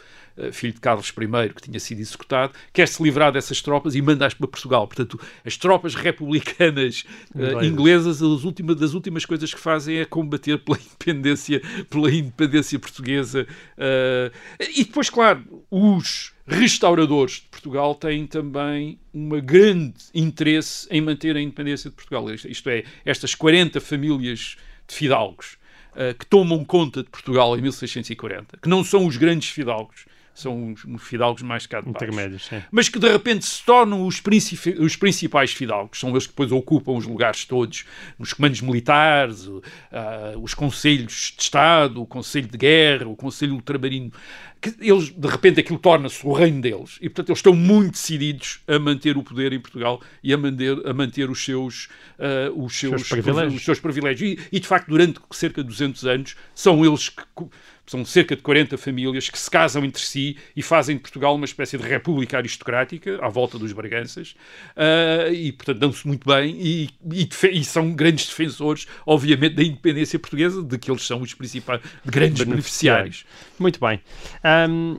[0.53, 4.35] filho de Carlos I, que tinha sido executado, quer se livrar dessas tropas e manda-as
[4.35, 4.87] para Portugal.
[4.87, 10.59] Portanto, as tropas republicanas uh, inglesas, as últimas, das últimas coisas que fazem é combater
[10.59, 13.47] pela independência, pela independência portuguesa.
[13.77, 21.37] Uh, e depois, claro, os restauradores de Portugal têm também um grande interesse em manter
[21.37, 22.31] a independência de Portugal.
[22.33, 25.59] Isto é, estas 40 famílias de fidalgos
[25.93, 30.07] uh, que tomam conta de Portugal em 1640, que não são os grandes fidalgos,
[30.41, 31.89] são os, fidalgos mais cá de.
[32.71, 34.23] Mas que de repente se tornam os,
[34.79, 37.85] os, principais fidalgos, são eles que depois ocupam os lugares todos,
[38.19, 39.63] nos comandos militares, uh,
[40.41, 44.13] os conselhos de Estado, o Conselho de Guerra, o Conselho Ultramarino,
[44.61, 46.99] que eles, de repente, aquilo torna-se o reino deles.
[47.01, 50.87] E, portanto, eles estão muito decididos a manter o poder em Portugal e a manter,
[50.87, 53.55] a manter os, seus, uh, os, seus, seus privilégios.
[53.55, 54.21] Os seus privilégios.
[54.21, 57.23] E, e, de facto, durante cerca de 200 anos, são eles que
[57.91, 61.45] são cerca de 40 famílias que se casam entre si e fazem de Portugal uma
[61.45, 64.35] espécie de república aristocrática à volta dos Braganças
[64.77, 70.19] uh, e, portanto, dão-se muito bem e, e, e, são grandes defensores, obviamente, da independência
[70.19, 73.25] portuguesa, de que eles são os principais grandes beneficiários.
[73.59, 74.01] Muito bem.
[74.69, 74.99] Um,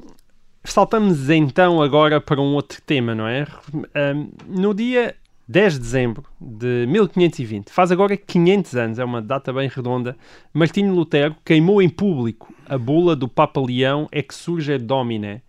[0.64, 3.48] saltamos então agora para um outro tema, não é?
[3.74, 5.16] Um, no dia
[5.50, 10.16] 10 de dezembro de 1520, faz agora 500 anos, é uma data bem redonda,
[10.54, 15.42] Martinho Lutero queimou em público a bula do Papa Leão Exurge Domine,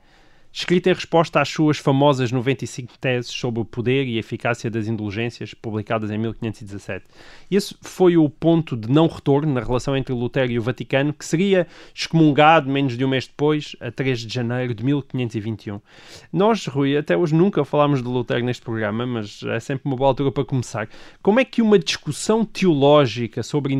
[0.52, 5.54] escrita em resposta às suas famosas 95 teses sobre o poder e eficácia das indulgências,
[5.54, 7.04] publicadas em 1517.
[7.50, 11.24] Esse foi o ponto de não retorno na relação entre Lutero e o Vaticano, que
[11.24, 15.80] seria excomungado menos de um mês depois, a 3 de janeiro de 1521.
[16.32, 20.10] Nós, Rui, até hoje nunca falámos de Lutero neste programa, mas é sempre uma boa
[20.10, 20.88] altura para começar.
[21.22, 23.72] Como é que uma discussão teológica sobre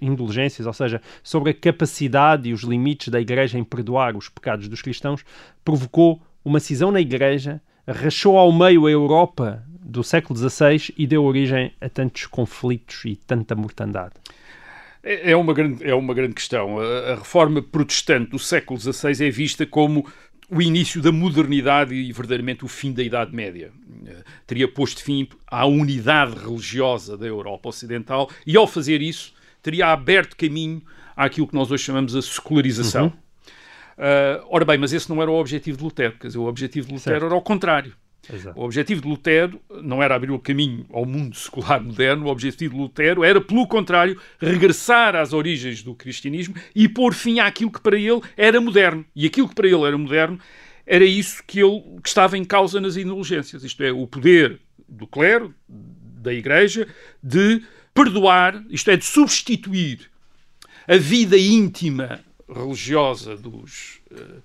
[0.00, 4.66] indulgências, ou seja, sobre a capacidade e os limites da Igreja em perdoar os pecados
[4.68, 5.24] dos cristãos,
[5.64, 6.15] provocou
[6.46, 11.72] uma cisão na Igreja, rachou ao meio a Europa do século XVI e deu origem
[11.80, 14.14] a tantos conflitos e tanta mortandade?
[15.02, 16.78] É, é uma grande, é uma grande questão.
[16.78, 20.06] A, a reforma protestante do século XVI é vista como
[20.48, 23.72] o início da modernidade e verdadeiramente o fim da Idade Média.
[24.46, 30.36] Teria posto fim à unidade religiosa da Europa Ocidental e, ao fazer isso, teria aberto
[30.36, 30.80] caminho
[31.16, 33.06] àquilo que nós hoje chamamos a secularização.
[33.06, 33.25] Uhum.
[33.96, 36.86] Uh, ora bem, mas esse não era o objetivo de Lutero, quer dizer, o objetivo
[36.86, 37.26] de Lutero certo.
[37.26, 37.94] era ao contrário.
[38.32, 38.58] Exato.
[38.58, 42.74] O objetivo de Lutero não era abrir o caminho ao mundo secular moderno, o objetivo
[42.74, 47.80] de Lutero era, pelo contrário, regressar às origens do cristianismo e pôr fim àquilo que
[47.80, 49.04] para ele era moderno.
[49.14, 50.38] E aquilo que para ele era moderno
[50.84, 55.06] era isso que, ele, que estava em causa nas indulgências, isto é, o poder do
[55.06, 56.86] clero, da igreja,
[57.22, 60.10] de perdoar, isto é, de substituir
[60.86, 64.00] a vida íntima religiosa dos.
[64.10, 64.42] Uh,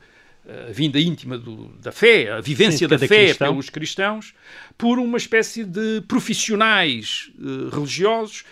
[0.70, 3.52] a vinda íntima do, da fé, a vivência Sim, da fé cristão.
[3.52, 4.34] pelos cristãos,
[4.76, 8.44] por uma espécie de profissionais uh, religiosos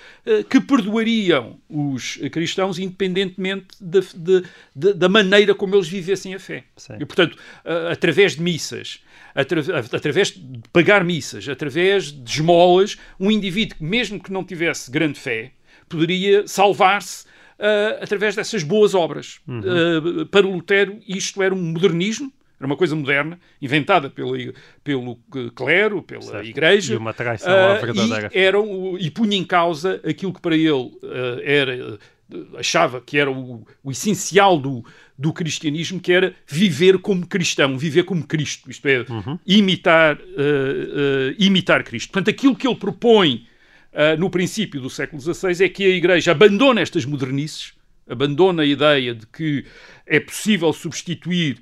[0.47, 4.43] que perdoariam os cristãos independentemente de, de,
[4.75, 6.65] de, da maneira como eles vivessem a fé.
[6.77, 6.97] Sim.
[6.99, 13.31] E, portanto, uh, através de missas, atra através de pagar missas, através de esmolas, um
[13.31, 15.53] indivíduo que, mesmo que não tivesse grande fé,
[15.87, 17.25] poderia salvar-se
[17.59, 19.39] uh, através dessas boas obras.
[19.47, 19.59] Uhum.
[19.59, 24.35] Uh, para Lutero, isto era um modernismo, era uma coisa moderna, inventada pelo,
[24.83, 25.17] pelo
[25.55, 26.47] clero, pela certo.
[26.47, 26.93] igreja.
[26.93, 28.29] E uma traição à ah, verdadeira.
[28.33, 30.91] E, e punha em causa aquilo que para ele
[31.43, 31.97] era,
[32.57, 34.83] achava que era o, o essencial do,
[35.17, 39.39] do cristianismo, que era viver como cristão, viver como Cristo, isto é, uhum.
[39.45, 42.11] imitar, uh, uh, imitar Cristo.
[42.11, 43.45] Portanto, aquilo que ele propõe
[43.93, 47.73] uh, no princípio do século XVI é que a Igreja abandona estas modernices,
[48.07, 49.65] abandona a ideia de que
[50.05, 51.59] é possível substituir,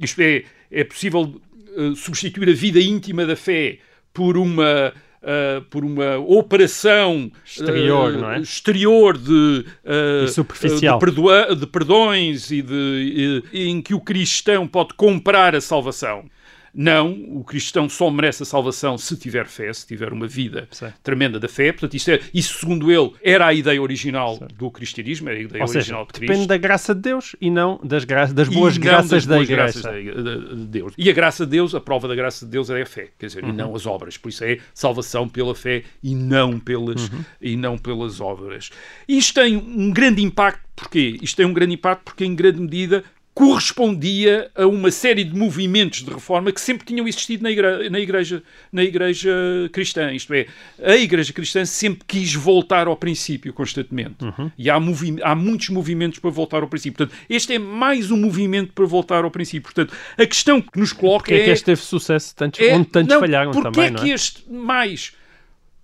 [0.00, 1.40] isto é, é possível
[1.76, 3.78] uh, substituir a vida íntima da fé
[4.12, 4.92] por uma
[5.26, 8.38] Uh, por uma operação exterior, uh, é?
[8.38, 11.00] exterior de, uh, superficial.
[11.00, 16.30] De, de, perdões e de, em que o cristão pode comprar a salvação.
[16.78, 20.92] Não, o cristão só merece a salvação se tiver fé, se tiver uma vida Sim.
[21.02, 21.72] tremenda da fé.
[21.72, 24.46] Portanto, isso, é, isso, segundo ele, era a ideia original Sim.
[24.54, 26.32] do cristianismo, era a ideia Ou original seja, de Cristo.
[26.32, 29.48] Depende da graça de Deus e não das, gra das boas graças das da boas
[29.48, 29.80] Igreja.
[29.80, 30.92] Graças de Deus.
[30.98, 33.26] E a graça de Deus, a prova da graça de Deus é a fé, quer
[33.26, 33.50] dizer, uhum.
[33.50, 34.18] e não as obras.
[34.18, 37.24] Por isso é salvação pela fé e não pelas, uhum.
[37.40, 38.70] e não pelas obras.
[39.08, 41.18] Isto tem um grande impacto, porquê?
[41.22, 43.02] Isto tem um grande impacto porque, em grande medida,
[43.36, 48.00] correspondia a uma série de movimentos de reforma que sempre tinham existido na igreja, na
[48.00, 49.30] igreja, na igreja
[49.70, 50.10] cristã.
[50.10, 50.46] Isto é,
[50.82, 54.24] a igreja cristã sempre quis voltar ao princípio constantemente.
[54.24, 54.50] Uhum.
[54.56, 56.96] E há, há, muitos movimentos para voltar ao princípio.
[56.96, 59.70] Portanto, este é mais um movimento para voltar ao princípio.
[59.70, 61.44] Portanto, a questão que nos coloca porque é...
[61.44, 64.02] que este teve sucesso, tantos, é, onde tantos não, falharam também, é não é?
[64.02, 65.12] que este mais...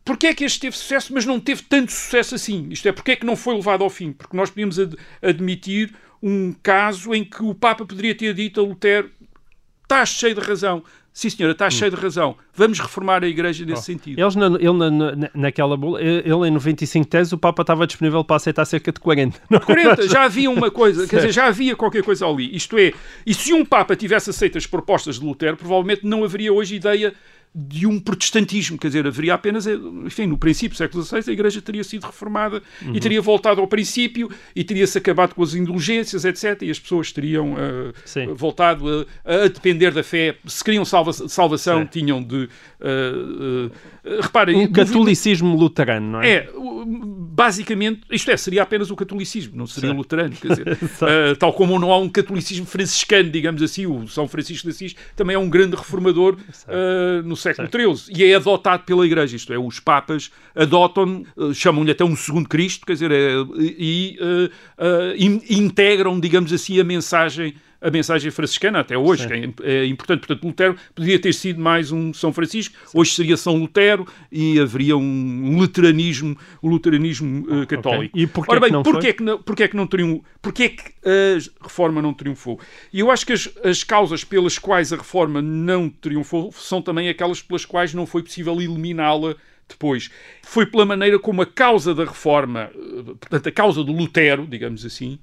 [0.03, 2.69] Porquê é que este teve sucesso, mas não teve tanto sucesso assim?
[2.71, 4.11] Isto é, porquê é que não foi levado ao fim?
[4.11, 8.65] Porque nós podíamos ad admitir um caso em que o Papa poderia ter dito a
[8.65, 9.11] Lutero:
[9.83, 10.83] estás cheio de razão.
[11.13, 11.71] Sim, senhora, está hum.
[11.71, 12.37] cheio de razão.
[12.55, 13.85] Vamos reformar a Igreja nesse oh.
[13.85, 14.19] sentido.
[14.19, 18.37] Eles, na, ele, na, naquela bula, ele em 95 teses, o Papa estava disponível para
[18.37, 19.39] aceitar cerca de 40.
[19.67, 22.55] 40, já havia uma coisa, quer dizer, já havia qualquer coisa ali.
[22.57, 22.95] Isto é,
[23.27, 27.13] e se um Papa tivesse aceito as propostas de Lutero, provavelmente não haveria hoje ideia
[27.55, 31.61] de um protestantismo, quer dizer, haveria apenas, enfim, no princípio do século XVI a Igreja
[31.61, 32.97] teria sido reformada uhum.
[32.97, 36.63] e teria voltado ao princípio e teria-se acabado com as indulgências, etc.
[36.63, 40.37] E as pessoas teriam uh, voltado a, a, depender da fé.
[40.47, 41.89] Se queriam salva salvação, Sim.
[41.93, 42.49] tinham de...
[42.81, 44.57] Uh, uh, reparem...
[44.57, 46.31] Um catolicismo luterano, não é?
[46.31, 46.49] É,
[46.87, 49.97] basicamente, isto é, seria apenas o catolicismo, não seria Sim.
[49.97, 50.79] luterano, quer dizer,
[51.39, 55.37] tal como não há um catolicismo franciscano, digamos assim, o São Francisco de Assis também
[55.37, 56.39] é um grande reformador
[57.25, 61.91] no século XIII e é adotado pela Igreja, isto é, os Papas adotam, eh, chamam-lhe
[61.91, 67.55] até um segundo Cristo, quer dizer, é, e uh, uh, integram, digamos assim, a mensagem
[67.83, 70.27] a mensagem franciscana até hoje, que é, é, importante.
[70.27, 72.99] Portanto, Lutero poderia ter sido mais um São Francisco, Sim.
[72.99, 78.15] hoje seria São Lutero e haveria um luteranismo, um luteranismo uh, católico.
[78.15, 78.23] Okay.
[78.23, 80.25] E porquê Ora bem, que porquê, que não, porquê que não triunfou?
[80.41, 82.61] Porquê que a reforma não triunfou?
[82.93, 87.09] E eu acho que as, as causas pelas quais a reforma não triunfou são também
[87.09, 89.35] aquelas pelas quais não foi possível eliminá-la
[89.69, 90.11] depois.
[90.43, 94.85] Foi pela maneira como a causa da reforma, eh, portanto, a causa do Lutero, digamos
[94.85, 95.19] assim,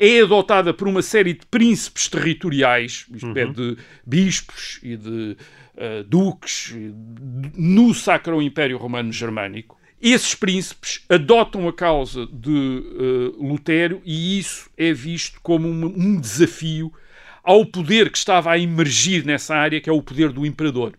[0.00, 3.50] é adotada por uma série de príncipes territoriais, isto é, uhum.
[3.50, 3.76] é, de
[4.06, 5.36] bispos e de
[5.76, 6.74] uh, duques,
[7.54, 9.78] no Sacro Império Romano Germânico.
[10.00, 16.18] Esses príncipes adotam a causa de uh, Lutero e isso é visto como um, um
[16.18, 16.90] desafio
[17.44, 20.94] ao poder que estava a emergir nessa área, que é o poder do imperador,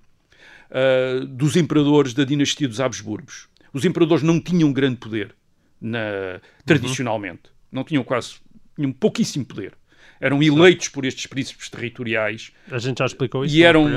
[0.69, 3.49] uh, dos imperadores da dinastia dos Habsburgos.
[3.73, 5.33] Os imperadores não tinham grande poder
[5.81, 7.67] na, tradicionalmente, uhum.
[7.71, 8.35] não tinham quase
[8.81, 9.73] tinham pouquíssimo poder.
[10.19, 12.51] Eram eleitos por estes príncipes territoriais.
[12.69, 13.55] A gente já explicou isso.
[13.55, 13.87] E eram,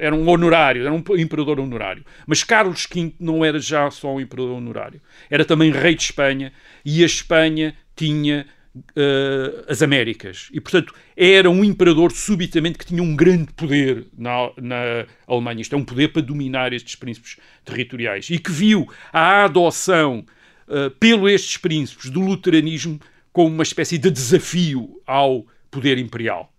[0.00, 2.04] eram um honorário, era um imperador honorário.
[2.26, 5.00] Mas Carlos V não era já só um imperador honorário.
[5.28, 6.52] Era também rei de Espanha
[6.84, 10.48] e a Espanha tinha uh, as Américas.
[10.52, 15.60] E, portanto, era um imperador subitamente que tinha um grande poder na, na Alemanha.
[15.60, 18.30] Isto é um poder para dominar estes príncipes territoriais.
[18.30, 20.24] E que viu a adoção
[20.66, 22.98] uh, pelo estes príncipes do luteranismo
[23.32, 26.52] como uma espécie de desafio ao poder imperial.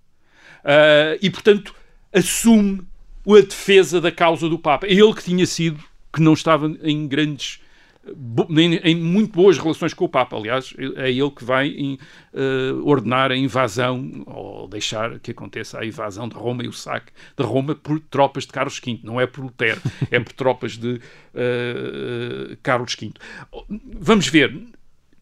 [0.60, 1.74] Uh, e, portanto,
[2.14, 2.82] assume
[3.28, 4.88] a defesa da causa do Papa.
[4.88, 7.60] Ele que tinha sido, que não estava em grandes
[8.50, 10.36] em, em, muito boas relações com o Papa.
[10.36, 12.00] Aliás, é ele que vai em,
[12.34, 17.12] uh, ordenar a invasão ou deixar que aconteça a invasão de Roma e o saque
[17.38, 19.00] de Roma por tropas de Carlos V.
[19.04, 20.94] Não é por Lutero, é por tropas de
[21.34, 23.12] uh, Carlos V.
[24.00, 24.79] Vamos ver.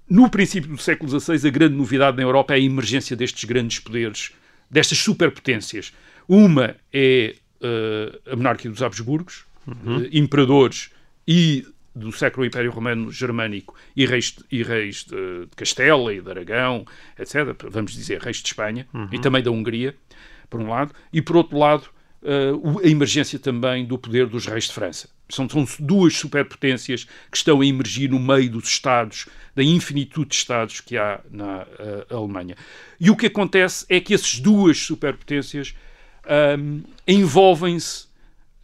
[0.10, 3.80] No princípio do século XVI, a grande novidade na Europa é a emergência destes grandes
[3.80, 4.32] poderes,
[4.70, 5.94] destas superpotências.
[6.28, 9.98] Uma é uh, a monarquia dos Habsburgos, uhum.
[9.98, 10.92] uh, imperadores
[11.28, 16.30] e do século Império Romano Germânico e reis, e reis de, de, Castela e de
[16.30, 16.86] Aragão,
[17.18, 17.36] etc.
[17.70, 19.10] Vamos dizer, reis de Espanha uhum.
[19.12, 19.96] e também da Hungria,
[20.50, 21.90] por um lado, e por outro lado,
[22.22, 25.10] uh, a emergência também do poder dos reis de França.
[25.30, 30.36] São, são duas superpotências que estão a emergir no meio dos Estados, da infinitude de
[30.36, 32.56] Estados que há na uh, Alemanha.
[33.00, 35.76] E o que acontece é que essas duas superpotências
[36.60, 38.08] um, envolvem-se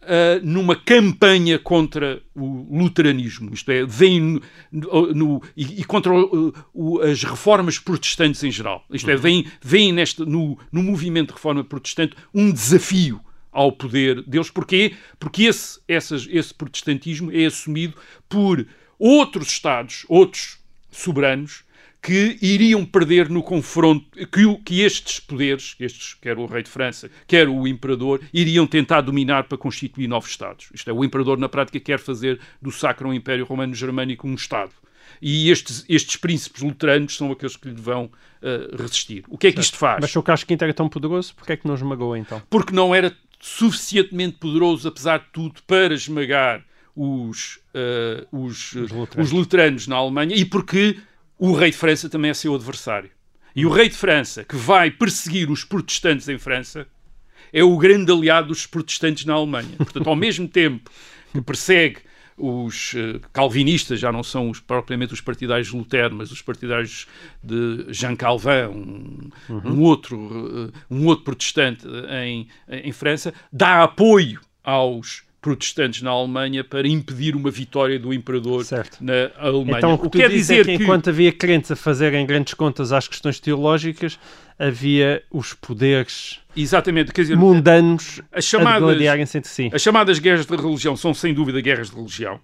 [0.04, 4.38] Uh, numa campanha contra o luteranismo, isto é, vem
[4.70, 8.84] no, no, e, e, contra o, o, as reformas protestantes em geral.
[8.90, 13.18] Isto é, vem, vem neste, no, no movimento de reforma protestante um desafio
[13.54, 14.50] ao poder deles.
[14.50, 14.94] Porquê?
[15.18, 17.94] Porque esse, essas, esse protestantismo é assumido
[18.28, 18.66] por
[18.98, 20.58] outros Estados, outros
[20.90, 21.64] soberanos,
[22.02, 27.10] que iriam perder no confronto, que, que estes poderes, estes, quer o rei de França,
[27.26, 30.68] quer o imperador, iriam tentar dominar para constituir novos Estados.
[30.74, 34.72] Isto é, o imperador na prática quer fazer do Sacro Império Romano Germânico um Estado.
[35.20, 39.24] E estes, estes príncipes luteranos são aqueles que lhe vão uh, resistir.
[39.28, 39.98] O que é que isto faz?
[40.00, 42.42] Mas se o Carlos V era tão poderoso, porquê é que não esmagou então?
[42.50, 46.64] Porque não era suficientemente poderoso, apesar de tudo, para esmagar
[46.96, 49.16] os, uh, os, os, luteranos.
[49.18, 49.86] os, luteranos.
[49.86, 50.96] na Alemanha e porque
[51.38, 53.10] o rei de França também é seu adversário.
[53.54, 56.86] E o rei de França, que vai perseguir os protestantes em França,
[57.52, 59.76] é o grande aliado dos protestantes na Alemanha.
[59.76, 60.90] Portanto, ao mesmo tempo
[61.30, 61.98] que persegue
[62.36, 67.06] os uh, calvinistas, já não são os, propriamente os partidários de Lutero, mas os partidários
[67.42, 69.72] de Jean Calvin, um, uhum.
[69.72, 76.64] um outro, uh, um outro protestante em, em França, dá apoio aos protestantes na Alemanha
[76.64, 78.96] para impedir uma vitória do imperador certo.
[79.04, 79.76] na Alemanha.
[79.76, 82.24] Então, o que, o que quer dizer é que, que, enquanto havia crentes a fazerem
[82.24, 84.18] grandes contas às questões teológicas,
[84.58, 89.70] havia os poderes Exatamente, quer dizer, mundanos as chamadas, a entre si.
[89.70, 92.40] As chamadas guerras de religião são sem dúvida guerras de religião,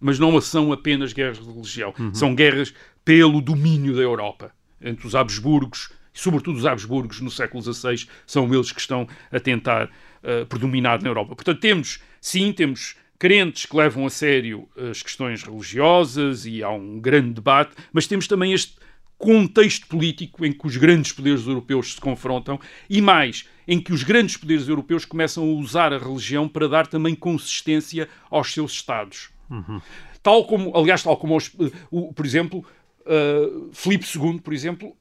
[0.00, 2.12] mas não são apenas guerras de religião, uhum.
[2.12, 2.74] são guerras
[3.04, 4.50] pelo domínio da Europa
[4.82, 9.38] entre os Habsburgos e sobretudo os Habsburgos no século XVI são eles que estão a
[9.38, 11.36] tentar uh, predominar na Europa.
[11.36, 16.98] Portanto, temos, sim, temos crentes que levam a sério as questões religiosas e há um
[16.98, 18.76] grande debate, mas temos também este
[19.18, 22.58] contexto político em que os grandes poderes europeus se confrontam
[22.88, 26.86] e mais, em que os grandes poderes europeus começam a usar a religião para dar
[26.86, 29.28] também consistência aos seus Estados.
[29.50, 29.80] Uhum.
[30.22, 31.54] Tal como, aliás, tal como, os,
[31.90, 32.64] o, por exemplo,
[33.00, 34.96] uh, Filipe II, por exemplo,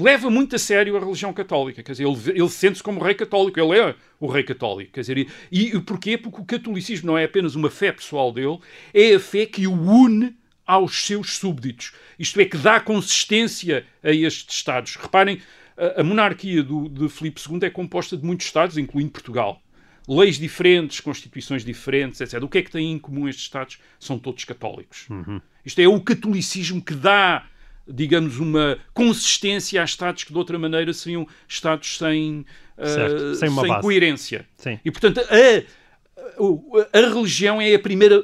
[0.00, 1.82] leva muito a sério a religião católica.
[1.82, 4.92] Quer dizer, ele, ele sente-se como rei católico, ele é o rei católico.
[4.92, 6.16] Quer dizer, e, e porquê?
[6.16, 8.58] Porque o catolicismo não é apenas uma fé pessoal dele,
[8.94, 10.34] é a fé que o une
[10.66, 11.92] aos seus súbditos.
[12.18, 14.94] Isto é, que dá consistência a estes Estados.
[14.94, 15.40] Reparem,
[15.76, 19.60] a, a monarquia do, de Filipe II é composta de muitos Estados, incluindo Portugal.
[20.06, 22.42] Leis diferentes, constituições diferentes, etc.
[22.42, 23.78] O que é que têm em comum estes Estados?
[23.98, 25.08] São todos católicos.
[25.10, 25.40] Uhum.
[25.64, 27.46] Isto é o catolicismo que dá,
[27.92, 32.44] digamos, uma consistência a Estados que de outra maneira seriam Estados sem,
[32.78, 34.46] uh, sem, sem coerência.
[34.56, 34.78] Sim.
[34.84, 38.22] E portanto, a, a, religião é a primeira.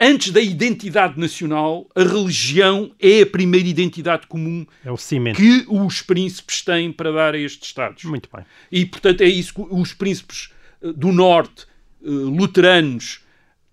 [0.00, 5.36] Antes da identidade nacional, a religião é a primeira identidade comum é o cimento.
[5.36, 8.02] que os príncipes têm para dar a estes Estados.
[8.04, 8.44] Muito bem.
[8.72, 10.50] E, portanto, é isso que os príncipes
[10.82, 11.66] eh, do Norte,
[12.00, 13.20] luteranos,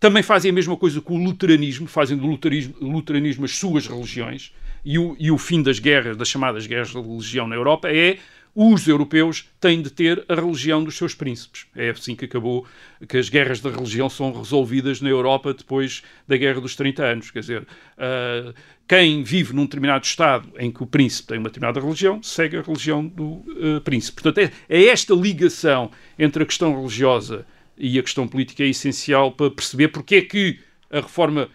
[0.04, 4.52] também fazem a mesma coisa com o luteranismo, fazem do luteranismo, luteranismo as suas religiões.
[4.86, 8.18] E o, e o fim das guerras, das chamadas guerras de religião na Europa, é
[8.56, 11.66] os europeus têm de ter a religião dos seus príncipes.
[11.76, 12.68] É assim que acabou,
[13.08, 17.32] que as guerras da religião são resolvidas na Europa depois da Guerra dos 30 anos.
[17.32, 18.54] Quer dizer, uh,
[18.88, 22.62] quem vive num determinado Estado em que o príncipe tem uma determinada religião, segue a
[22.62, 24.22] religião do uh, príncipe.
[24.22, 29.32] Portanto, é, é esta ligação entre a questão religiosa e a questão política é essencial
[29.32, 30.60] para perceber porque é que
[30.92, 31.50] a reforma,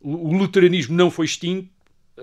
[0.00, 1.68] o luteranismo não foi extinto,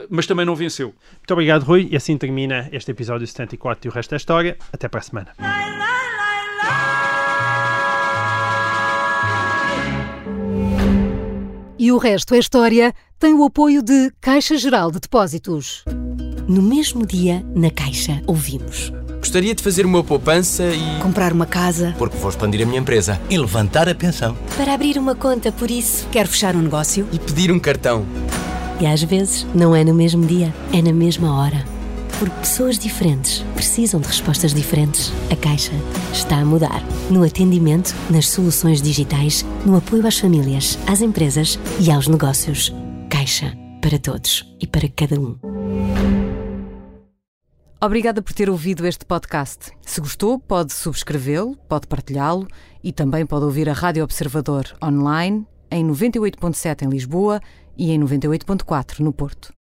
[0.10, 0.94] mas também não venceu.
[1.18, 1.88] Muito obrigado, Rui.
[1.92, 4.58] E assim termina este episódio 74 e o resto da história.
[4.72, 5.34] Até para a semana.
[11.80, 15.84] E o resto é história tem o apoio de Caixa Geral de Depósitos.
[16.48, 18.92] No mesmo dia, na Caixa, ouvimos.
[19.20, 21.02] Gostaria de fazer uma poupança e.
[21.02, 21.94] Comprar uma casa.
[21.98, 23.20] Porque vou expandir a minha empresa.
[23.30, 24.38] E levantar a pensão.
[24.56, 26.08] Para abrir uma conta, por isso.
[26.12, 27.08] Quero fechar um negócio.
[27.12, 28.06] E pedir um cartão.
[28.80, 31.66] E às vezes não é no mesmo dia, é na mesma hora.
[32.20, 35.12] Porque pessoas diferentes precisam de respostas diferentes.
[35.32, 35.74] A Caixa
[36.12, 36.84] está a mudar.
[37.10, 42.74] No atendimento, nas soluções digitais, no apoio às famílias, às empresas e aos negócios.
[43.10, 45.36] Caixa para todos e para cada um.
[47.80, 49.72] Obrigada por ter ouvido este podcast.
[49.82, 52.48] Se gostou, pode subscrevê-lo, pode partilhá-lo
[52.84, 57.40] e também pode ouvir a Rádio Observador online em 98.7 em Lisboa
[57.78, 59.54] e em 98.4 no Porto.